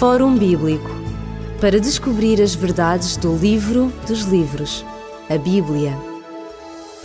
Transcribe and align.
Fórum 0.00 0.34
Bíblico 0.34 0.88
para 1.60 1.78
descobrir 1.78 2.40
as 2.40 2.54
verdades 2.54 3.18
do 3.18 3.36
livro 3.36 3.92
dos 4.08 4.22
livros, 4.22 4.82
a 5.28 5.36
Bíblia. 5.36 5.94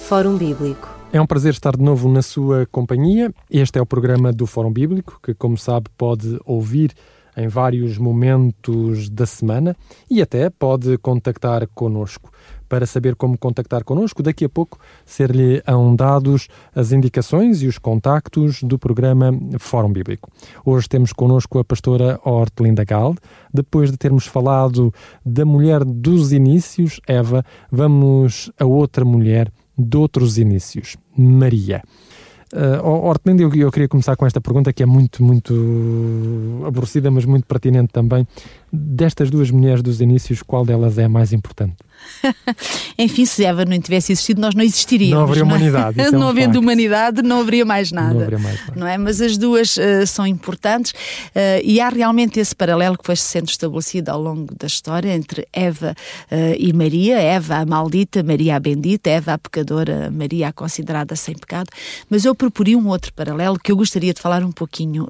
Fórum 0.08 0.38
Bíblico. 0.38 0.90
É 1.12 1.20
um 1.20 1.26
prazer 1.26 1.52
estar 1.52 1.76
de 1.76 1.84
novo 1.84 2.08
na 2.08 2.22
sua 2.22 2.66
companhia. 2.72 3.34
Este 3.52 3.80
é 3.80 3.82
o 3.82 3.86
programa 3.86 4.32
do 4.32 4.48
Fórum 4.48 4.72
Bíblico, 4.72 5.20
que, 5.22 5.34
como 5.34 5.58
sabe, 5.58 5.90
pode 5.98 6.40
ouvir 6.46 6.94
em 7.36 7.48
vários 7.48 7.98
momentos 7.98 9.10
da 9.10 9.26
semana 9.26 9.76
e 10.10 10.22
até 10.22 10.50
pode 10.50 10.98
contactar 10.98 11.68
conosco. 11.74 12.32
Para 12.68 12.86
saber 12.88 13.16
como 13.16 13.38
contactar 13.38 13.84
connosco, 13.84 14.24
daqui 14.24 14.46
a 14.46 14.50
pouco 14.50 14.80
ser-lhe 15.06 15.62
dados 15.96 16.48
as 16.74 16.92
indicações 16.92 17.62
e 17.62 17.68
os 17.68 17.78
contactos 17.78 18.64
do 18.64 18.80
programa 18.80 19.32
Fórum 19.60 19.94
Bíblico. 19.94 20.32
Hoje 20.66 20.90
temos 20.90 21.14
connosco 21.14 21.60
a 21.60 21.64
pastora 21.64 22.20
Hortelinda 22.24 22.84
Galde. 22.84 23.20
Depois 23.54 23.92
de 23.92 23.98
termos 23.98 24.26
falado 24.26 24.92
da 25.24 25.46
mulher 25.46 25.84
dos 25.86 26.34
inícios, 26.34 27.00
Eva, 27.08 27.46
vamos 27.72 28.52
a 28.60 28.66
outra 28.66 29.06
mulher 29.06 29.52
de 29.78 29.98
outros 29.98 30.38
inícios, 30.38 30.98
Maria. 31.16 31.84
Uh, 32.54 32.88
Hortland, 32.88 33.42
eu, 33.42 33.54
eu 33.56 33.72
queria 33.72 33.88
começar 33.88 34.16
com 34.16 34.26
esta 34.26 34.40
pergunta 34.40 34.72
que 34.72 34.84
é 34.84 34.86
muito, 34.86 35.24
muito 35.24 36.64
aborrecida, 36.66 37.10
mas 37.10 37.26
muito 37.26 37.46
pertinente 37.46 37.92
também. 37.92 38.28
Destas 38.78 39.30
duas 39.30 39.50
mulheres 39.52 39.82
dos 39.82 40.02
inícios, 40.02 40.42
qual 40.42 40.66
delas 40.66 40.98
é 40.98 41.06
a 41.06 41.10
mais 41.10 41.32
importante? 41.34 41.76
Enfim, 42.98 43.26
se 43.26 43.44
Eva 43.44 43.66
não 43.66 43.80
tivesse 43.80 44.12
existido, 44.12 44.42
nós 44.42 44.56
não 44.56 44.64
existiríamos. 44.64 45.16
Não 45.16 45.24
haveria 45.24 45.44
não 45.44 45.52
é? 45.52 45.56
humanidade. 45.56 46.02
É? 46.02 46.12
não 46.12 46.20
um 46.20 46.28
havendo 46.28 46.60
humanidade, 46.60 47.22
não 47.22 47.42
haveria 47.42 47.66
mais 47.66 47.92
nada. 47.92 48.14
Não 48.14 48.22
haveria 48.22 48.40
mais 48.40 48.60
nada. 48.62 48.74
Não 48.76 48.88
é? 48.88 48.98
Mas 48.98 49.22
as 49.22 49.38
duas 49.38 49.78
uh, 49.78 50.06
são 50.08 50.26
importantes 50.26 50.92
uh, 50.92 51.62
e 51.64 51.80
há 51.80 51.90
realmente 51.90 52.40
esse 52.40 52.56
paralelo 52.56 52.98
que 52.98 53.06
foi 53.06 53.16
sendo 53.16 53.50
estabelecido 53.50 54.10
ao 54.10 54.22
longo 54.22 54.54
da 54.56 54.68
história 54.68 55.14
entre 55.14 55.48
Eva 55.52 55.96
uh, 56.32 56.36
e 56.58 56.72
Maria. 56.74 57.20
Eva 57.20 57.58
a 57.58 57.66
maldita, 57.66 58.24
Maria 58.24 58.56
a 58.56 58.60
bendita, 58.60 59.10
Eva 59.10 59.34
a 59.34 59.38
pecadora, 59.38 60.10
Maria 60.12 60.50
a 60.50 60.54
considerada 60.54 61.16
sem 61.16 61.36
pecado. 61.36 61.70
Mas 62.10 62.26
eu 62.26 62.34
propori 62.34 62.76
um 62.76 62.88
outro 62.88 63.14
paralelo 63.14 63.60
que 63.60 63.72
eu 63.72 63.78
gostaria 63.78 64.14
de 64.14 64.22
falar 64.22 64.44
um 64.44 64.52
pouquinho 64.52 65.08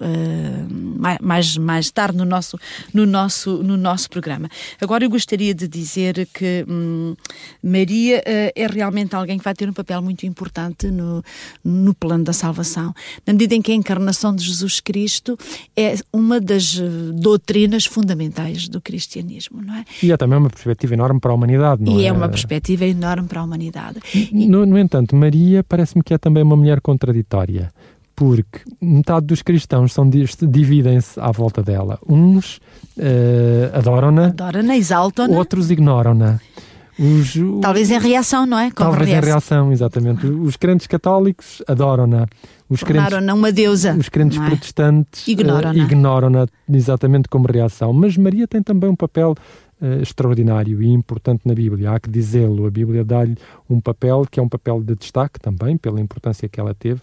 mais, 1.22 1.58
mais 1.58 1.92
tarde 1.92 2.18
no 2.18 2.26
nosso, 2.26 2.58
no, 2.94 3.06
nosso, 3.06 3.55
no 3.64 3.78
nosso 3.78 4.10
programa. 4.10 4.50
Agora 4.80 5.04
eu 5.04 5.10
gostaria 5.10 5.54
de 5.54 5.68
dizer 5.68 6.28
que 6.34 6.66
hum, 6.68 7.16
Maria 7.64 8.20
uh, 8.20 8.52
é 8.56 8.68
realmente 8.68 9.16
alguém 9.16 9.38
que 9.38 9.44
vai 9.44 9.54
ter 9.54 9.70
um 9.70 9.74
papel 9.74 10.02
muito 10.02 10.26
importante 10.26 10.88
no, 10.88 11.24
no 11.64 11.94
plano 11.94 12.24
da 12.24 12.34
salvação, 12.34 12.94
na 13.26 13.34
medida 13.34 13.56
em 13.56 13.62
que 13.62 13.72
a 13.72 13.76
encarnação 13.76 14.36
de 14.36 14.44
Jesus 14.44 14.80
Cristo 14.80 15.38
é 15.76 15.96
uma 16.12 16.40
das 16.40 16.78
eh, 16.80 17.12
doutrinas 17.14 17.86
fundamentais 17.86 18.68
do 18.68 18.80
cristianismo, 18.82 19.62
não 19.62 19.76
é? 19.76 19.86
E 20.02 20.12
é 20.12 20.18
também 20.18 20.38
uma 20.38 20.50
perspectiva 20.50 20.94
enorme 20.94 21.20
para 21.20 21.32
a 21.32 21.36
humanidade, 21.36 21.84
não 21.84 21.94
e 21.94 21.98
é? 21.98 22.02
E 22.04 22.06
é 22.08 22.12
uma 22.12 22.30
perspectiva 22.30 22.86
enorme 22.86 23.28
para 23.28 23.42
a 23.42 23.44
humanidade. 23.44 24.00
No, 24.32 24.66
no 24.66 24.78
entanto, 24.78 25.16
Maria 25.16 25.64
parece-me 25.64 26.04
que 26.04 26.14
é 26.14 26.18
também 26.18 26.44
uma 26.44 26.56
mulher 26.56 26.82
contraditória 26.82 27.72
porque 28.16 28.62
metade 28.82 29.26
dos 29.26 29.42
cristãos 29.42 29.92
são 29.92 30.10
dividem-se 30.10 31.20
à 31.20 31.32
volta 31.32 31.62
dela. 31.62 32.00
Uns 32.08 32.58
uh, 32.98 33.78
adoram-na, 33.78 34.28
adoram-na, 34.28 34.78
exaltam-na, 34.78 35.38
outros 35.38 35.70
ignoram-na. 35.70 36.40
Os, 36.98 37.34
talvez 37.62 37.92
em 37.92 38.00
reação, 38.00 38.46
não 38.46 38.58
é? 38.58 38.72
Como 38.72 38.90
talvez 38.90 39.10
reação. 39.10 39.22
em 39.22 39.32
reação, 39.32 39.72
exatamente. 39.74 40.26
Os 40.28 40.56
crentes 40.56 40.88
católicos 40.88 41.62
adoram-na. 41.68 42.26
Os 42.70 42.82
crentes, 42.82 43.14
uma 43.34 43.52
deusa. 43.52 43.94
Os 43.94 44.08
crentes 44.08 44.40
é? 44.40 44.46
protestantes 44.46 45.28
ignoram-na. 45.28 45.74
Uh, 45.74 45.86
ignoram 45.86 46.48
exatamente 46.72 47.28
como 47.28 47.48
reação. 47.52 47.92
Mas 47.92 48.16
Maria 48.16 48.48
tem 48.48 48.64
também 48.64 48.90
um 48.90 48.96
papel 48.96 49.36
uh, 49.82 50.02
extraordinário 50.02 50.82
e 50.82 50.88
importante 50.88 51.42
na 51.44 51.54
Bíblia. 51.54 51.92
Há 51.92 52.00
que 52.00 52.10
dizê-lo. 52.10 52.66
A 52.66 52.72
Bíblia 52.72 53.04
dá-lhe 53.04 53.36
um 53.70 53.82
papel 53.82 54.26
que 54.32 54.40
é 54.40 54.44
um 54.44 54.50
papel 54.50 54.82
de 54.82 54.96
destaque 54.96 55.38
também, 55.38 55.76
pela 55.76 56.00
importância 56.00 56.48
que 56.48 56.62
ela 56.62 56.74
teve 56.74 57.02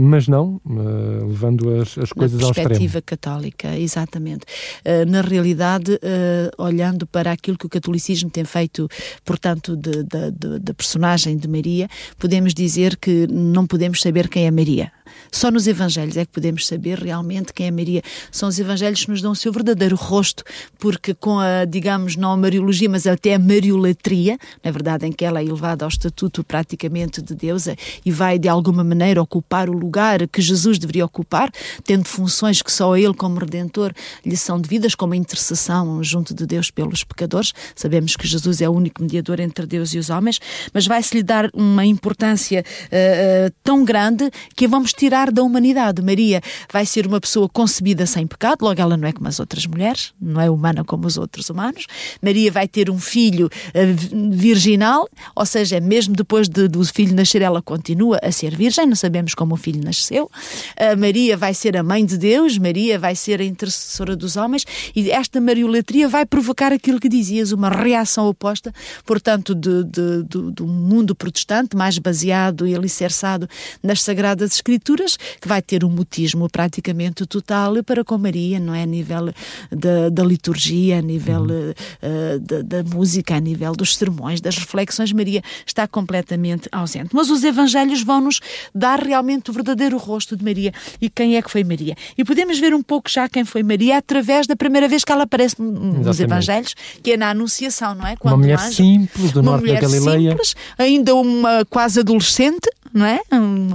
mas 0.00 0.28
não 0.28 0.60
uh, 0.64 1.26
levando 1.26 1.80
as, 1.80 1.96
as 1.98 2.12
coisas 2.12 2.40
ao 2.42 2.50
extremo. 2.50 2.68
Perspectiva 2.68 3.02
católica, 3.02 3.78
exatamente. 3.78 4.44
Uh, 4.84 5.08
na 5.08 5.20
realidade, 5.20 5.92
uh, 5.92 6.62
olhando 6.62 7.06
para 7.06 7.32
aquilo 7.32 7.56
que 7.56 7.66
o 7.66 7.68
catolicismo 7.68 8.30
tem 8.30 8.44
feito, 8.44 8.88
portanto, 9.24 9.76
da 9.76 10.74
personagem 10.74 11.36
de 11.36 11.48
Maria, 11.48 11.88
podemos 12.18 12.54
dizer 12.54 12.96
que 12.96 13.26
não 13.30 13.66
podemos 13.66 14.00
saber 14.00 14.28
quem 14.28 14.46
é 14.46 14.50
Maria. 14.50 14.92
Só 15.30 15.50
nos 15.50 15.66
Evangelhos 15.66 16.16
é 16.16 16.24
que 16.24 16.32
podemos 16.32 16.66
saber 16.66 16.98
realmente 16.98 17.52
quem 17.52 17.66
é 17.66 17.70
Maria. 17.70 18.02
São 18.30 18.48
os 18.48 18.58
Evangelhos 18.58 19.04
que 19.04 19.10
nos 19.10 19.22
dão 19.22 19.32
o 19.32 19.36
seu 19.36 19.52
verdadeiro 19.52 19.96
rosto, 19.96 20.42
porque 20.78 21.14
com 21.14 21.38
a, 21.38 21.64
digamos, 21.64 22.16
não 22.16 22.32
a 22.32 22.36
Mariologia, 22.36 22.88
mas 22.88 23.06
até 23.06 23.34
a 23.34 23.38
Mariolatria, 23.38 24.38
na 24.62 24.70
verdade, 24.70 25.06
em 25.06 25.12
que 25.12 25.24
ela 25.24 25.40
é 25.40 25.44
elevada 25.44 25.84
ao 25.84 25.88
estatuto 25.88 26.42
praticamente 26.44 27.22
de 27.22 27.34
deusa 27.34 27.76
e 28.04 28.10
vai 28.10 28.38
de 28.38 28.48
alguma 28.48 28.82
maneira 28.82 29.20
ocupar 29.36 29.68
o 29.68 29.72
lugar 29.72 30.26
que 30.28 30.40
Jesus 30.40 30.78
deveria 30.78 31.04
ocupar, 31.04 31.50
tendo 31.84 32.06
funções 32.06 32.62
que 32.62 32.72
só 32.72 32.94
a 32.94 33.00
ele, 33.00 33.14
como 33.14 33.38
Redentor, 33.38 33.92
lhe 34.24 34.36
são 34.36 34.58
devidas, 34.58 34.94
como 34.94 35.12
a 35.12 35.16
intercessão 35.16 36.02
junto 36.02 36.34
de 36.34 36.46
Deus 36.46 36.70
pelos 36.70 37.04
pecadores. 37.04 37.52
Sabemos 37.74 38.16
que 38.16 38.26
Jesus 38.26 38.60
é 38.60 38.68
o 38.68 38.72
único 38.72 39.02
mediador 39.02 39.40
entre 39.40 39.66
Deus 39.66 39.92
e 39.92 39.98
os 39.98 40.08
homens, 40.08 40.40
mas 40.72 40.86
vai-se 40.86 41.14
lhe 41.14 41.22
dar 41.22 41.50
uma 41.52 41.84
importância 41.84 42.64
uh, 42.86 43.54
tão 43.62 43.84
grande 43.84 44.30
que 44.54 44.66
vamos 44.66 44.92
tirar 44.92 45.30
da 45.30 45.42
humanidade. 45.42 46.00
Maria 46.02 46.40
vai 46.72 46.86
ser 46.86 47.06
uma 47.06 47.20
pessoa 47.20 47.48
concebida 47.48 48.06
sem 48.06 48.26
pecado, 48.26 48.62
logo 48.62 48.80
ela 48.80 48.96
não 48.96 49.06
é 49.06 49.12
como 49.12 49.28
as 49.28 49.38
outras 49.38 49.66
mulheres, 49.66 50.12
não 50.20 50.40
é 50.40 50.50
humana 50.50 50.82
como 50.84 51.06
os 51.06 51.18
outros 51.18 51.50
humanos. 51.50 51.86
Maria 52.22 52.50
vai 52.50 52.66
ter 52.66 52.88
um 52.88 52.98
filho 52.98 53.46
uh, 53.46 54.30
virginal, 54.30 55.08
ou 55.34 55.44
seja, 55.44 55.78
mesmo 55.80 56.14
depois 56.14 56.48
de, 56.48 56.68
do 56.68 56.82
filho 56.84 57.14
nascer, 57.14 57.42
ela 57.42 57.60
continua 57.60 58.18
a 58.22 58.32
ser 58.32 58.56
virgem, 58.56 58.86
não 58.86 58.96
sabemos 58.96 59.25
como 59.34 59.54
o 59.54 59.56
filho 59.56 59.82
nasceu. 59.82 60.24
Uh, 60.24 60.98
Maria 60.98 61.36
vai 61.36 61.54
ser 61.54 61.76
a 61.76 61.82
mãe 61.82 62.04
de 62.04 62.16
Deus, 62.18 62.58
Maria 62.58 62.98
vai 62.98 63.14
ser 63.14 63.40
a 63.40 63.44
intercessora 63.44 64.16
dos 64.16 64.36
homens, 64.36 64.64
e 64.94 65.10
esta 65.10 65.40
mariolatria 65.40 66.08
vai 66.08 66.26
provocar 66.26 66.72
aquilo 66.72 67.00
que 67.00 67.08
dizias, 67.08 67.52
uma 67.52 67.68
reação 67.68 68.28
oposta, 68.28 68.72
portanto, 69.04 69.54
de, 69.54 69.84
de, 69.84 70.22
de, 70.24 70.52
do 70.52 70.66
mundo 70.66 71.14
protestante, 71.14 71.76
mais 71.76 71.98
baseado 71.98 72.66
e 72.66 72.74
alicerçado 72.74 73.48
nas 73.82 74.02
Sagradas 74.02 74.52
Escrituras 74.52 75.16
que 75.40 75.48
vai 75.48 75.62
ter 75.62 75.84
um 75.84 75.90
mutismo 75.90 76.48
praticamente 76.48 77.26
total 77.26 77.82
para 77.84 78.04
com 78.04 78.18
Maria, 78.18 78.58
não 78.58 78.74
é? 78.74 78.82
A 78.82 78.86
nível 78.86 79.32
da, 79.70 80.08
da 80.10 80.24
liturgia, 80.24 80.98
a 80.98 81.02
nível 81.02 81.42
uh, 81.42 82.40
da, 82.40 82.62
da, 82.62 82.84
música, 82.84 83.36
a 83.36 83.40
nível 83.40 83.72
dos 83.72 83.96
sermões, 83.96 84.40
das 84.40 84.56
reflexões, 84.56 85.12
Maria 85.12 85.42
está 85.66 85.86
completamente 85.86 86.68
ausente. 86.72 87.10
Mas 87.12 87.30
os 87.30 87.44
Evangelhos 87.44 88.02
vão-nos 88.02 88.40
dar 88.74 89.05
realmente 89.06 89.50
o 89.50 89.52
verdadeiro 89.52 89.96
rosto 89.96 90.36
de 90.36 90.44
Maria 90.44 90.72
e 91.00 91.08
quem 91.08 91.36
é 91.36 91.42
que 91.42 91.50
foi 91.50 91.64
Maria. 91.64 91.94
E 92.16 92.24
podemos 92.24 92.58
ver 92.58 92.74
um 92.74 92.82
pouco 92.82 93.10
já 93.10 93.28
quem 93.28 93.44
foi 93.44 93.62
Maria 93.62 93.98
através 93.98 94.46
da 94.46 94.56
primeira 94.56 94.88
vez 94.88 95.04
que 95.04 95.12
ela 95.12 95.24
aparece 95.24 95.56
nos 95.60 96.20
Evangelhos, 96.20 96.74
que 97.02 97.12
é 97.12 97.16
na 97.16 97.30
Anunciação, 97.30 97.94
não 97.94 98.06
é? 98.06 98.16
Quando 98.16 98.34
uma 98.34 98.38
mulher 98.38 98.58
anjo, 98.58 98.76
simples 98.76 99.32
do 99.32 99.42
norte 99.42 99.66
da 99.66 99.80
Galileia. 99.80 100.30
Simples, 100.30 100.54
ainda 100.76 101.14
uma 101.14 101.64
quase 101.64 102.00
adolescente, 102.00 102.68
não 102.92 103.06
é? 103.06 103.20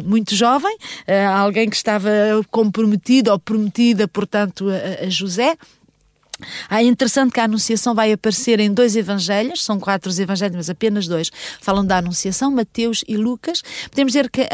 Muito 0.03 0.35
jovem, 0.35 0.75
uh, 0.75 1.31
alguém 1.37 1.69
que 1.69 1.75
estava 1.75 2.09
comprometido 2.49 3.31
ou 3.31 3.39
prometida, 3.39 4.07
portanto, 4.07 4.67
a, 4.69 5.05
a 5.05 5.09
José. 6.41 6.51
É 6.69 6.83
interessante 6.83 7.31
que 7.31 7.39
a 7.39 7.45
Anunciação 7.45 7.93
vai 7.93 8.11
aparecer 8.11 8.59
em 8.59 8.73
dois 8.73 8.95
evangelhos, 8.95 9.63
são 9.63 9.79
quatro 9.79 10.09
os 10.09 10.19
evangelhos, 10.19 10.55
mas 10.55 10.69
apenas 10.69 11.07
dois 11.07 11.29
falam 11.61 11.85
da 11.85 11.97
Anunciação, 11.97 12.51
Mateus 12.51 13.03
e 13.07 13.17
Lucas. 13.17 13.61
Podemos 13.89 14.13
dizer 14.13 14.29
que 14.29 14.47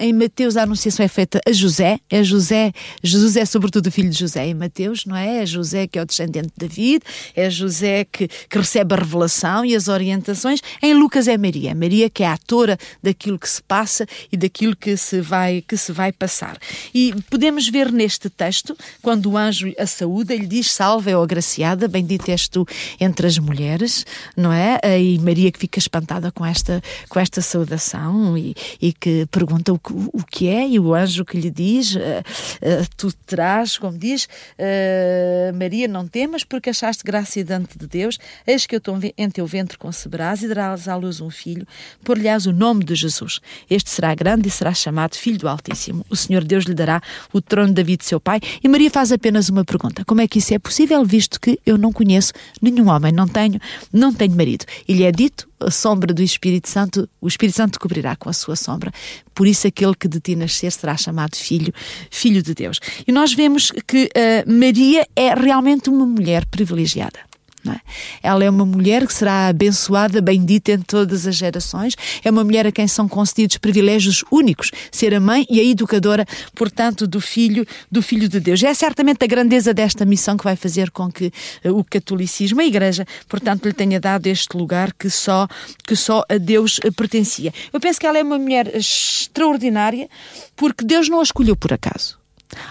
em 0.00 0.12
Mateus 0.12 0.56
a 0.56 0.62
Anunciação 0.62 1.04
é 1.04 1.08
feita 1.08 1.40
a 1.46 1.52
José, 1.52 1.98
é 2.10 2.22
José, 2.22 2.72
Jesus 3.02 3.36
é 3.36 3.44
sobretudo 3.44 3.86
o 3.86 3.90
filho 3.90 4.10
de 4.10 4.18
José 4.18 4.46
em 4.46 4.54
Mateus, 4.54 5.04
não 5.06 5.16
é? 5.16 5.42
É 5.42 5.46
José 5.46 5.86
que 5.86 5.98
é 5.98 6.02
o 6.02 6.06
descendente 6.06 6.48
de 6.48 6.68
David, 6.68 7.02
é 7.34 7.50
José 7.50 8.04
que, 8.04 8.28
que 8.28 8.58
recebe 8.58 8.94
a 8.94 8.98
revelação 8.98 9.64
e 9.64 9.74
as 9.74 9.88
orientações. 9.88 10.60
Em 10.82 10.94
Lucas 10.94 11.28
é 11.28 11.36
Maria, 11.36 11.74
Maria 11.74 12.08
que 12.08 12.22
é 12.22 12.26
a 12.26 12.34
atora 12.34 12.78
daquilo 13.02 13.38
que 13.38 13.48
se 13.48 13.62
passa 13.62 14.06
e 14.30 14.36
daquilo 14.36 14.76
que 14.76 14.96
se 14.96 15.20
vai, 15.20 15.62
que 15.66 15.76
se 15.76 15.92
vai 15.92 16.12
passar. 16.12 16.58
E 16.94 17.14
podemos 17.30 17.68
ver 17.68 17.90
neste 17.90 18.28
texto, 18.28 18.76
quando 19.00 19.30
o 19.30 19.36
anjo 19.36 19.72
a 19.78 19.86
saúda, 19.86 20.34
ele 20.34 20.46
diz 20.46 20.70
salve, 20.70 21.14
ó 21.14 21.22
agraciada, 21.32 21.88
bendita 21.88 22.30
és 22.30 22.46
tu 22.46 22.66
entre 23.00 23.26
as 23.26 23.38
mulheres, 23.38 24.04
não 24.36 24.52
é? 24.52 24.78
E 25.00 25.18
Maria 25.18 25.50
que 25.50 25.58
fica 25.58 25.78
espantada 25.78 26.30
com 26.30 26.44
esta, 26.44 26.82
com 27.08 27.18
esta 27.18 27.40
saudação 27.40 28.36
e, 28.36 28.54
e 28.80 28.92
que 28.92 29.26
pergunta 29.26 29.72
o, 29.72 29.80
o 30.12 30.22
que 30.24 30.48
é, 30.48 30.68
e 30.68 30.78
o 30.78 30.94
anjo 30.94 31.24
que 31.24 31.38
lhe 31.38 31.50
diz: 31.50 31.94
uh, 31.94 31.98
uh, 31.98 32.86
Tu 32.96 33.12
terás, 33.26 33.78
como 33.78 33.96
diz, 33.96 34.24
uh, 34.58 35.56
Maria, 35.56 35.88
não 35.88 36.06
temas, 36.06 36.44
porque 36.44 36.70
achaste 36.70 37.02
graça 37.02 37.42
diante 37.42 37.78
de 37.78 37.86
Deus, 37.86 38.18
eis 38.46 38.66
que 38.66 38.76
eu 38.76 38.82
em 39.16 39.30
teu 39.30 39.46
ventre 39.46 39.78
conceberás 39.78 40.42
e 40.42 40.48
darás 40.48 40.86
à 40.86 40.96
luz 40.96 41.20
um 41.20 41.30
filho, 41.30 41.66
por-lhe-ás 42.04 42.46
o 42.46 42.52
nome 42.52 42.84
de 42.84 42.94
Jesus. 42.94 43.40
Este 43.70 43.88
será 43.88 44.14
grande 44.14 44.48
e 44.48 44.50
será 44.50 44.74
chamado 44.74 45.14
Filho 45.14 45.38
do 45.38 45.48
Altíssimo. 45.48 46.04
O 46.10 46.16
Senhor 46.16 46.44
Deus 46.44 46.64
lhe 46.64 46.74
dará 46.74 47.00
o 47.32 47.40
trono 47.40 47.68
de 47.68 47.74
David, 47.74 48.04
seu 48.04 48.20
pai. 48.20 48.40
E 48.62 48.68
Maria 48.68 48.90
faz 48.90 49.12
apenas 49.12 49.48
uma 49.48 49.64
pergunta: 49.64 50.04
Como 50.04 50.20
é 50.20 50.28
que 50.28 50.38
isso 50.38 50.52
é 50.52 50.58
possível, 50.58 51.04
visto 51.04 51.21
que 51.40 51.58
eu 51.64 51.76
não 51.76 51.92
conheço 51.92 52.32
nenhum 52.60 52.88
homem, 52.88 53.12
não 53.12 53.26
tenho, 53.26 53.60
não 53.92 54.12
tenho 54.12 54.34
marido? 54.34 54.64
E 54.86 54.92
lhe 54.92 55.04
é 55.04 55.12
dito: 55.12 55.48
a 55.60 55.70
sombra 55.70 56.12
do 56.12 56.22
Espírito 56.22 56.68
Santo, 56.68 57.08
o 57.20 57.28
Espírito 57.28 57.56
Santo 57.56 57.78
cobrirá 57.78 58.16
com 58.16 58.28
a 58.28 58.32
sua 58.32 58.56
sombra. 58.56 58.92
Por 59.34 59.46
isso, 59.46 59.66
aquele 59.66 59.94
que 59.94 60.08
de 60.08 60.20
ti 60.20 60.36
nascer 60.36 60.70
será 60.72 60.96
chamado 60.96 61.36
filho, 61.36 61.72
filho 62.10 62.42
de 62.42 62.54
Deus. 62.54 62.78
E 63.06 63.12
nós 63.12 63.32
vemos 63.32 63.70
que 63.86 64.04
uh, 64.04 64.52
Maria 64.52 65.06
é 65.16 65.34
realmente 65.34 65.88
uma 65.88 66.06
mulher 66.06 66.44
privilegiada. 66.46 67.31
É? 67.68 67.80
Ela 68.22 68.44
é 68.44 68.50
uma 68.50 68.66
mulher 68.66 69.06
que 69.06 69.14
será 69.14 69.46
abençoada, 69.46 70.20
bendita 70.20 70.72
em 70.72 70.80
todas 70.80 71.28
as 71.28 71.36
gerações. 71.36 71.94
É 72.24 72.30
uma 72.30 72.42
mulher 72.42 72.66
a 72.66 72.72
quem 72.72 72.88
são 72.88 73.08
concedidos 73.08 73.56
privilégios 73.56 74.24
únicos, 74.32 74.72
ser 74.90 75.14
a 75.14 75.20
mãe 75.20 75.46
e 75.48 75.60
a 75.60 75.64
educadora, 75.64 76.26
portanto, 76.56 77.06
do 77.06 77.20
filho, 77.20 77.64
do 77.90 78.02
filho 78.02 78.28
de 78.28 78.40
Deus. 78.40 78.62
É 78.64 78.74
certamente 78.74 79.22
a 79.22 79.28
grandeza 79.28 79.72
desta 79.72 80.04
missão 80.04 80.36
que 80.36 80.42
vai 80.42 80.56
fazer 80.56 80.90
com 80.90 81.10
que 81.10 81.32
uh, 81.64 81.78
o 81.78 81.84
catolicismo, 81.84 82.60
a 82.60 82.64
Igreja, 82.64 83.06
portanto, 83.28 83.66
lhe 83.66 83.72
tenha 83.72 84.00
dado 84.00 84.26
este 84.26 84.56
lugar 84.56 84.92
que 84.92 85.08
só 85.08 85.46
que 85.86 85.94
só 85.94 86.24
a 86.28 86.38
Deus 86.38 86.78
uh, 86.78 86.92
pertencia. 86.92 87.54
Eu 87.72 87.78
penso 87.78 88.00
que 88.00 88.06
ela 88.06 88.18
é 88.18 88.22
uma 88.22 88.38
mulher 88.38 88.74
extraordinária 88.74 90.08
porque 90.56 90.84
Deus 90.84 91.08
não 91.08 91.20
a 91.20 91.22
escolheu 91.22 91.54
por 91.54 91.72
acaso. 91.72 92.21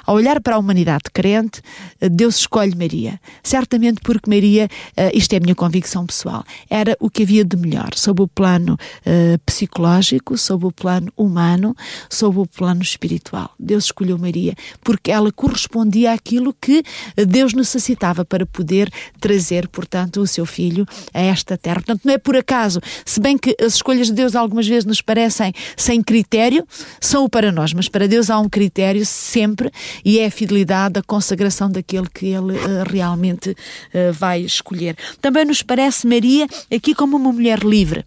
Ao 0.05 0.15
olhar 0.15 0.41
para 0.41 0.55
a 0.55 0.59
humanidade 0.59 1.03
crente, 1.13 1.61
eh, 1.99 2.09
Deus 2.09 2.37
escolhe 2.37 2.75
Maria. 2.75 3.19
Certamente 3.43 4.01
porque 4.01 4.29
Maria, 4.29 4.67
eh, 4.95 5.11
isto 5.13 5.33
é 5.33 5.37
a 5.37 5.39
minha 5.39 5.55
convicção 5.55 6.05
pessoal, 6.05 6.43
era 6.69 6.95
o 6.99 7.09
que 7.09 7.23
havia 7.23 7.43
de 7.43 7.57
melhor, 7.57 7.93
sob 7.95 8.21
o 8.21 8.27
plano 8.27 8.73
uh, 8.73 9.37
psicológico, 9.45 10.37
sob 10.37 10.65
o 10.65 10.71
plano 10.71 11.11
humano, 11.15 11.75
sob 12.09 12.39
o 12.39 12.45
plano 12.45 12.81
espiritual. 12.81 13.51
Deus 13.59 13.85
escolheu 13.85 14.17
Maria 14.17 14.53
porque 14.81 15.11
ela 15.11 15.31
correspondia 15.31 16.13
àquilo 16.13 16.55
que 16.59 16.83
Deus 17.27 17.53
necessitava 17.53 18.23
para 18.25 18.45
poder 18.45 18.91
trazer, 19.19 19.67
portanto, 19.67 20.21
o 20.21 20.27
seu 20.27 20.45
filho 20.45 20.85
a 21.13 21.19
esta 21.19 21.57
terra. 21.57 21.75
Portanto, 21.75 22.01
não 22.03 22.13
é 22.13 22.17
por 22.17 22.35
acaso, 22.35 22.79
se 23.05 23.19
bem 23.19 23.37
que 23.37 23.55
as 23.61 23.75
escolhas 23.75 24.07
de 24.07 24.13
Deus 24.13 24.35
algumas 24.35 24.67
vezes 24.67 24.85
nos 24.85 25.01
parecem 25.01 25.53
sem 25.75 26.01
critério, 26.01 26.65
são 26.99 27.23
o 27.25 27.29
para 27.29 27.51
nós, 27.51 27.73
mas 27.73 27.87
para 27.87 28.07
Deus 28.07 28.29
há 28.29 28.39
um 28.39 28.49
critério 28.49 29.05
sempre 29.05 29.70
e 30.03 30.19
é 30.19 30.25
a 30.25 30.31
fidelidade, 30.31 30.99
a 30.99 31.03
consagração 31.03 31.69
daquele 31.69 32.07
que 32.09 32.27
ele 32.27 32.53
uh, 32.53 32.83
realmente 32.89 33.51
uh, 33.51 34.13
vai 34.13 34.41
escolher. 34.41 34.95
Também 35.21 35.45
nos 35.45 35.61
parece 35.61 36.07
Maria 36.07 36.47
aqui 36.73 36.93
como 36.93 37.17
uma 37.17 37.31
mulher 37.31 37.59
livre. 37.59 38.05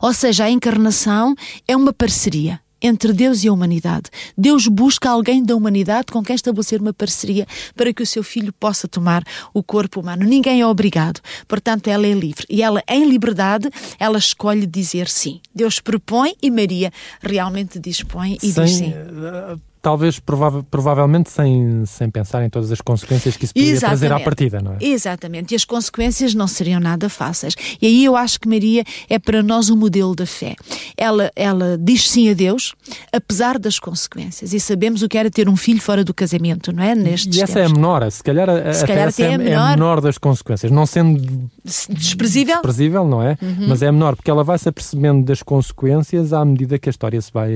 Ou 0.00 0.12
seja, 0.12 0.44
a 0.44 0.50
encarnação 0.50 1.34
é 1.68 1.76
uma 1.76 1.92
parceria 1.92 2.60
entre 2.80 3.12
Deus 3.12 3.42
e 3.42 3.48
a 3.48 3.52
humanidade. 3.52 4.10
Deus 4.36 4.66
busca 4.68 5.10
alguém 5.10 5.42
da 5.42 5.56
humanidade 5.56 6.12
com 6.12 6.22
quem 6.22 6.36
estabelecer 6.36 6.80
uma 6.80 6.92
parceria 6.92 7.46
para 7.74 7.92
que 7.92 8.02
o 8.02 8.06
seu 8.06 8.22
filho 8.22 8.52
possa 8.52 8.86
tomar 8.86 9.24
o 9.52 9.62
corpo 9.62 10.00
humano. 10.00 10.24
Ninguém 10.24 10.60
é 10.60 10.66
obrigado. 10.66 11.20
Portanto, 11.48 11.88
ela 11.88 12.06
é 12.06 12.12
livre. 12.12 12.46
E 12.48 12.62
ela, 12.62 12.82
em 12.88 13.08
liberdade, 13.08 13.70
ela 13.98 14.18
escolhe 14.18 14.66
dizer 14.66 15.08
sim. 15.08 15.40
Deus 15.54 15.80
propõe 15.80 16.34
e 16.42 16.50
Maria 16.50 16.92
realmente 17.20 17.78
dispõe 17.78 18.36
e 18.42 18.52
Sem, 18.52 18.64
diz 18.64 18.74
sim. 18.76 18.92
Talvez 19.86 20.18
prova 20.18 20.66
provavelmente 20.68 21.30
sem, 21.30 21.86
sem 21.86 22.10
pensar 22.10 22.44
em 22.44 22.50
todas 22.50 22.72
as 22.72 22.80
consequências 22.80 23.36
que 23.36 23.44
isso 23.44 23.54
poderia 23.54 23.74
Exatamente. 23.74 24.00
trazer 24.00 24.12
à 24.12 24.18
partida, 24.18 24.60
não 24.60 24.72
é? 24.72 24.78
Exatamente, 24.80 25.52
e 25.52 25.54
as 25.54 25.64
consequências 25.64 26.34
não 26.34 26.48
seriam 26.48 26.80
nada 26.80 27.08
fáceis. 27.08 27.54
E 27.80 27.86
aí 27.86 28.04
eu 28.04 28.16
acho 28.16 28.40
que 28.40 28.48
Maria 28.48 28.82
é 29.08 29.16
para 29.16 29.44
nós 29.44 29.70
um 29.70 29.76
modelo 29.76 30.16
da 30.16 30.26
fé. 30.26 30.56
Ela, 30.96 31.30
ela 31.36 31.78
diz 31.80 32.10
sim 32.10 32.28
a 32.28 32.34
Deus, 32.34 32.74
apesar 33.12 33.60
das 33.60 33.78
consequências. 33.78 34.52
E 34.52 34.58
sabemos 34.58 35.02
o 35.02 35.08
que 35.08 35.16
era 35.16 35.30
ter 35.30 35.48
um 35.48 35.54
filho 35.56 35.80
fora 35.80 36.02
do 36.02 36.12
casamento, 36.12 36.72
não 36.72 36.82
é? 36.82 36.92
Nestes 36.96 37.38
e 37.38 37.42
essa 37.42 37.54
tempos. 37.54 37.70
é 37.70 37.72
a 37.72 37.76
menor, 37.76 38.10
se 38.10 38.24
calhar, 38.24 38.48
se 38.74 38.82
até 38.82 38.86
calhar 38.88 39.06
essa 39.06 39.22
é, 39.22 39.26
é, 39.30 39.34
a 39.34 39.38
menor, 39.38 39.52
é 39.52 39.54
a 39.54 39.70
menor 39.76 40.00
das 40.00 40.18
consequências. 40.18 40.72
Não 40.72 40.84
sendo 40.84 41.48
desprezível, 41.64 42.56
desprezível 42.56 43.06
não 43.06 43.22
é? 43.22 43.38
Uhum. 43.40 43.68
Mas 43.68 43.82
é 43.82 43.86
a 43.86 43.92
menor, 43.92 44.16
porque 44.16 44.32
ela 44.32 44.42
vai 44.42 44.58
se 44.58 44.68
apercebendo 44.68 45.24
das 45.24 45.44
consequências 45.44 46.32
à 46.32 46.44
medida 46.44 46.76
que 46.76 46.88
a 46.88 46.90
história 46.90 47.20
se 47.20 47.30
vai 47.32 47.50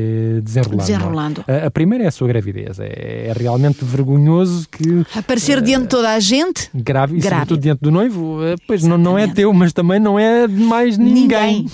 desenrolando. 0.45 0.83
É? 0.83 0.87
desenrolando. 0.87 1.45
É? 1.49 1.63
A, 1.63 1.67
a 1.67 1.71
primeira 1.73 2.05
é 2.05 2.07
a 2.07 2.20
sua 2.21 2.29
gravidez. 2.29 2.79
É, 2.79 3.29
é 3.29 3.33
realmente 3.37 3.85
vergonhoso 3.85 4.69
que. 4.69 5.07
Aparecer 5.17 5.59
uh, 5.59 5.63
diante 5.63 5.83
de 5.85 5.89
toda 5.89 6.13
a 6.13 6.21
gente. 6.21 6.71
Grave, 6.75 7.17
e 7.17 7.23
sobretudo 7.23 7.61
diante 7.61 7.81
do 7.81 7.91
noivo. 7.91 8.41
Uh, 8.41 8.57
pois 8.67 8.83
não, 8.83 8.99
não 8.99 9.19
é 9.19 9.27
teu, 9.27 9.53
mas 9.53 9.73
também 9.73 9.99
não 9.99 10.19
é 10.19 10.47
de 10.47 10.55
mais 10.55 10.99
ninguém. 10.99 11.15
ninguém. 11.15 11.67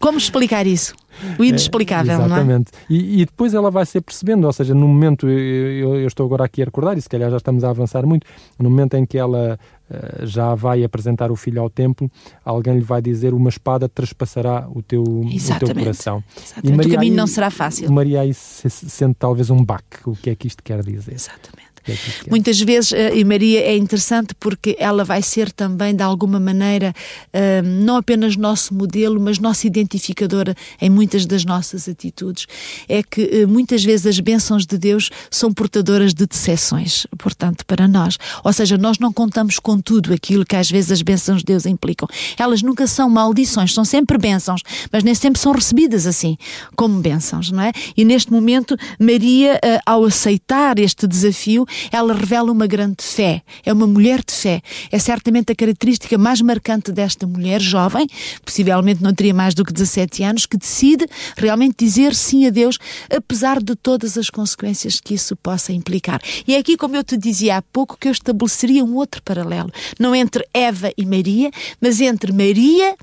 Como 0.00 0.18
explicar 0.18 0.66
isso? 0.66 0.94
O 1.38 1.44
inexplicável, 1.44 2.12
é, 2.12 2.24
exatamente. 2.24 2.70
não 2.72 2.96
é? 2.96 3.00
E, 3.00 3.22
e, 3.22 3.24
depois 3.24 3.54
ela 3.54 3.70
vai 3.70 3.86
ser 3.86 4.00
percebendo, 4.00 4.46
ou 4.46 4.52
seja, 4.52 4.74
no 4.74 4.88
momento, 4.88 5.28
eu, 5.28 5.96
eu, 5.96 6.06
estou 6.06 6.26
agora 6.26 6.44
aqui 6.44 6.62
a 6.62 6.64
recordar, 6.64 6.96
e 6.96 7.02
se 7.02 7.08
calhar 7.08 7.30
já 7.30 7.36
estamos 7.36 7.64
a 7.64 7.70
avançar 7.70 8.06
muito, 8.06 8.26
no 8.58 8.70
momento 8.70 8.94
em 8.94 9.04
que 9.04 9.18
ela 9.18 9.58
uh, 9.90 10.26
já 10.26 10.54
vai 10.54 10.84
apresentar 10.84 11.30
o 11.30 11.36
filho 11.36 11.60
ao 11.60 11.70
templo, 11.70 12.10
alguém 12.44 12.74
lhe 12.74 12.84
vai 12.84 13.00
dizer 13.02 13.34
uma 13.34 13.48
espada 13.48 13.88
traspassará 13.88 14.68
o 14.72 14.82
teu, 14.82 15.02
o 15.02 15.58
teu 15.58 15.74
coração. 15.74 16.22
Exatamente. 16.36 16.72
E 16.72 16.76
Maria 16.76 16.92
o 16.92 16.94
caminho 16.94 17.12
aí, 17.12 17.16
não 17.16 17.26
será 17.26 17.50
fácil. 17.50 17.90
Maria 17.92 18.20
aí 18.20 18.34
se, 18.34 18.68
sente 18.70 19.16
talvez 19.18 19.50
um 19.50 19.64
baque, 19.64 19.98
o 20.06 20.12
que 20.12 20.30
é 20.30 20.34
que 20.34 20.46
isto 20.46 20.62
quer 20.62 20.82
dizer. 20.82 21.14
Exatamente. 21.14 21.72
É 21.88 22.30
Muitas 22.30 22.60
vezes, 22.60 22.92
eh, 22.92 23.16
e 23.16 23.24
Maria 23.24 23.60
é 23.60 23.76
interessante 23.76 24.34
porque 24.38 24.76
ela 24.78 25.04
vai 25.04 25.20
ser 25.20 25.50
também, 25.50 25.94
de 25.94 26.02
alguma 26.02 26.38
maneira, 26.38 26.94
eh, 27.32 27.60
não 27.62 27.96
apenas 27.96 28.36
nosso 28.36 28.72
modelo, 28.72 29.20
mas 29.20 29.38
nossa 29.40 29.66
identificadora 29.66 30.54
em 30.80 30.88
muitas 31.02 31.26
das 31.26 31.44
nossas 31.44 31.88
atitudes. 31.88 32.46
É 32.88 33.02
que 33.02 33.22
eh, 33.22 33.46
muitas 33.46 33.82
vezes 33.82 34.06
as 34.06 34.20
bênçãos 34.20 34.64
de 34.64 34.78
Deus 34.78 35.10
são 35.28 35.52
portadoras 35.52 36.14
de 36.14 36.24
decepções, 36.26 37.08
portanto, 37.18 37.66
para 37.66 37.88
nós. 37.88 38.16
Ou 38.44 38.52
seja, 38.52 38.78
nós 38.78 39.00
não 39.00 39.12
contamos 39.12 39.58
com 39.58 39.80
tudo 39.80 40.14
aquilo 40.14 40.44
que 40.44 40.54
às 40.54 40.70
vezes 40.70 40.92
as 40.92 41.02
bênçãos 41.02 41.38
de 41.38 41.46
Deus 41.46 41.66
implicam. 41.66 42.08
Elas 42.38 42.62
nunca 42.62 42.86
são 42.86 43.10
maldições, 43.10 43.74
são 43.74 43.84
sempre 43.84 44.16
bênçãos, 44.16 44.62
mas 44.92 45.02
nem 45.02 45.12
sempre 45.12 45.40
são 45.40 45.50
recebidas 45.50 46.06
assim, 46.06 46.36
como 46.76 47.00
bênçãos, 47.00 47.50
não 47.50 47.62
é? 47.62 47.72
E 47.96 48.04
neste 48.04 48.30
momento, 48.30 48.76
Maria, 49.00 49.58
ao 49.84 50.04
aceitar 50.04 50.78
este 50.78 51.08
desafio, 51.08 51.66
ela 51.90 52.14
revela 52.14 52.52
uma 52.52 52.68
grande 52.68 53.02
fé. 53.02 53.42
É 53.66 53.72
uma 53.72 53.88
mulher 53.88 54.22
de 54.24 54.32
fé. 54.32 54.62
É 54.92 55.00
certamente 55.00 55.50
a 55.50 55.54
característica 55.56 56.16
mais 56.16 56.40
marcante 56.40 56.92
desta 56.92 57.26
mulher 57.26 57.60
jovem, 57.60 58.06
possivelmente 58.44 59.02
não 59.02 59.12
teria 59.12 59.34
mais 59.34 59.52
do 59.52 59.64
que 59.64 59.72
17 59.72 60.22
anos, 60.22 60.46
que 60.46 60.56
decide 60.56 60.91
realmente 61.36 61.84
dizer 61.84 62.14
sim 62.14 62.46
a 62.46 62.50
Deus, 62.50 62.78
apesar 63.14 63.62
de 63.62 63.74
todas 63.76 64.16
as 64.18 64.30
consequências 64.30 65.00
que 65.00 65.14
isso 65.14 65.36
possa 65.36 65.72
implicar. 65.72 66.20
E 66.46 66.54
é 66.54 66.58
aqui, 66.58 66.76
como 66.76 66.96
eu 66.96 67.04
te 67.04 67.16
dizia 67.16 67.56
há 67.56 67.62
pouco, 67.62 67.96
que 67.98 68.08
eu 68.08 68.12
estabeleceria 68.12 68.84
um 68.84 68.94
outro 68.96 69.22
paralelo. 69.22 69.70
Não 69.98 70.14
entre 70.14 70.46
Eva 70.52 70.92
e 70.96 71.04
Maria, 71.04 71.50
mas 71.80 72.00
entre 72.00 72.32
Maria 72.32 72.96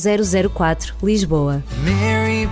004, 0.52 0.94
Lisboa. 1.02 1.64
Mary 1.84 2.46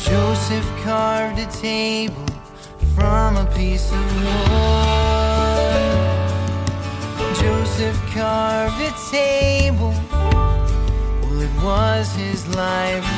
Joseph 0.00 0.64
carved 0.82 1.38
a 1.38 1.46
table 1.60 2.24
from 2.94 3.36
a 3.36 3.44
piece 3.54 3.92
of 3.92 3.98
wood. 4.24 5.60
Joseph 7.36 8.00
carved 8.14 8.80
a 8.80 8.92
table, 9.10 9.92
well, 10.10 11.40
it 11.42 11.54
was 11.62 12.14
his 12.14 12.48
livelihood. 12.56 13.10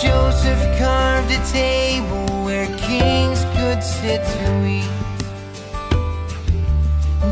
Joseph 0.00 0.78
carved 0.78 1.32
a 1.32 1.40
table 1.50 2.26
where 2.44 2.66
kings 2.78 3.44
could 3.56 3.82
sit 3.82 4.24
to 4.24 4.66
eat. 4.66 4.88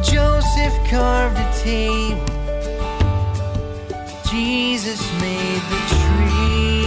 Joseph 0.02 0.74
carved 0.90 1.38
a 1.38 1.50
table. 1.62 2.26
Jesus 4.28 5.00
made 5.20 5.62
the 5.70 5.97
we. 6.18 6.77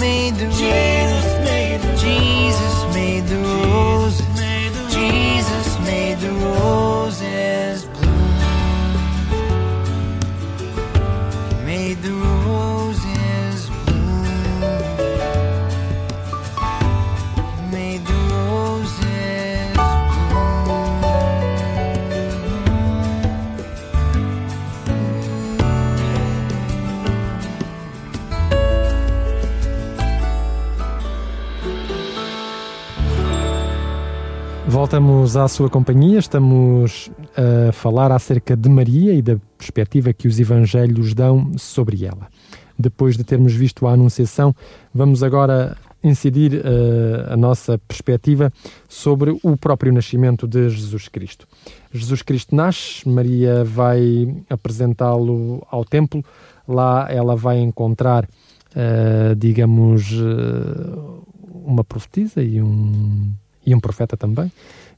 made 0.00 0.34
the 0.36 0.46
rain. 0.46 0.89
Voltamos 34.70 35.36
à 35.36 35.48
sua 35.48 35.68
companhia, 35.68 36.20
estamos 36.20 37.10
a 37.36 37.72
falar 37.72 38.12
acerca 38.12 38.56
de 38.56 38.68
Maria 38.68 39.12
e 39.12 39.20
da 39.20 39.36
perspectiva 39.58 40.12
que 40.12 40.28
os 40.28 40.38
Evangelhos 40.38 41.12
dão 41.12 41.50
sobre 41.58 42.04
ela. 42.04 42.28
Depois 42.78 43.16
de 43.16 43.24
termos 43.24 43.52
visto 43.52 43.88
a 43.88 43.92
Anunciação, 43.94 44.54
vamos 44.94 45.24
agora 45.24 45.76
incidir 46.04 46.54
uh, 46.54 47.32
a 47.32 47.36
nossa 47.36 47.78
perspectiva 47.78 48.52
sobre 48.88 49.36
o 49.42 49.56
próprio 49.56 49.92
nascimento 49.92 50.46
de 50.46 50.68
Jesus 50.68 51.08
Cristo. 51.08 51.48
Jesus 51.92 52.22
Cristo 52.22 52.54
nasce, 52.54 53.06
Maria 53.08 53.64
vai 53.64 54.36
apresentá-lo 54.48 55.66
ao 55.68 55.84
templo, 55.84 56.24
lá 56.68 57.08
ela 57.10 57.34
vai 57.34 57.58
encontrar 57.58 58.24
uh, 58.24 59.34
digamos, 59.34 60.12
uh, 60.12 61.24
uma 61.64 61.82
profetisa 61.82 62.40
e 62.40 62.62
um, 62.62 63.32
e 63.70 63.74
um 63.74 63.80
profeta 63.80 64.16
também, 64.16 64.50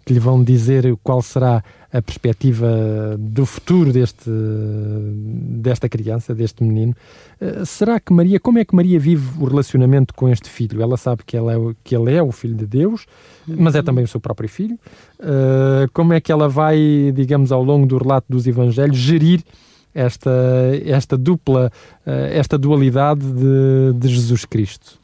que 0.05 0.13
lhe 0.13 0.19
vão 0.19 0.43
dizer 0.43 0.97
qual 1.03 1.23
será 1.23 1.63
a 1.93 2.01
perspectiva 2.01 3.17
do 3.19 3.45
futuro 3.45 3.93
deste, 3.93 4.31
desta 4.31 5.89
criança, 5.89 6.35
deste 6.35 6.65
menino. 6.65 6.95
Uh, 7.41 7.67
será 7.67 8.01
que 8.01 8.13
Maria, 8.13 8.41
como 8.41 8.59
é 8.59 8.65
que 8.65 8.75
Maria 8.75 8.99
vive 8.99 9.39
o 9.39 9.45
relacionamento 9.45 10.15
com 10.15 10.29
este 10.29 10.49
filho? 10.49 10.83
Ela 10.83 10.97
sabe 10.97 11.23
que, 11.25 11.37
ela 11.37 11.53
é, 11.53 11.57
que 11.85 11.95
ele 11.95 12.15
é 12.15 12.23
o 12.23 12.33
filho 12.33 12.55
de 12.55 12.67
Deus, 12.67 13.07
mas 13.47 13.75
é 13.75 13.83
também 13.83 14.05
o 14.05 14.09
seu 14.09 14.19
próprio 14.19 14.49
filho. 14.49 14.79
Uh, 15.21 15.87
como 15.93 16.15
é 16.15 16.21
que 16.21 16.33
ela 16.33 16.49
vai, 16.49 17.13
digamos, 17.15 17.53
ao 17.53 17.63
longo 17.63 17.87
do 17.87 17.99
relato 17.99 18.27
dos 18.29 18.47
Evangelhos, 18.47 18.97
gerir 18.97 19.43
esta, 19.95 20.31
esta 20.87 21.19
dupla, 21.19 21.71
uh, 22.07 22.11
esta 22.33 22.57
dualidade 22.57 23.21
de, 23.21 23.93
de 23.97 24.09
Jesus 24.09 24.47
Cristo? 24.47 24.99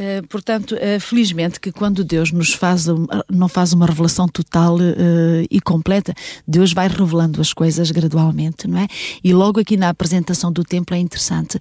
Eh, 0.00 0.22
portanto, 0.28 0.76
uh, 0.76 1.00
felizmente 1.00 1.58
que 1.58 1.72
quando 1.72 2.04
Deus 2.04 2.30
nos 2.30 2.54
faz, 2.54 2.86
não 3.28 3.48
faz 3.48 3.72
uma 3.72 3.84
revelação 3.84 4.28
total 4.28 4.76
uh, 4.76 5.44
e 5.50 5.60
completa, 5.60 6.14
Deus 6.46 6.72
vai 6.72 6.86
revelando 6.86 7.40
as 7.40 7.52
coisas 7.52 7.90
gradualmente, 7.90 8.68
não 8.68 8.78
é? 8.78 8.86
E 9.24 9.34
logo 9.34 9.58
aqui 9.58 9.76
na 9.76 9.88
apresentação 9.88 10.52
do 10.52 10.62
templo 10.62 10.94
é 10.94 11.00
interessante, 11.00 11.58